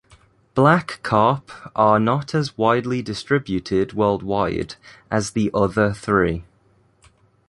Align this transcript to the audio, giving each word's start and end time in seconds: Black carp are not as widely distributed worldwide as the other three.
Black 0.55 0.99
carp 1.03 1.51
are 1.75 1.99
not 1.99 2.33
as 2.33 2.57
widely 2.57 3.03
distributed 3.03 3.93
worldwide 3.93 4.73
as 5.11 5.29
the 5.33 5.51
other 5.53 5.93
three. 5.93 6.43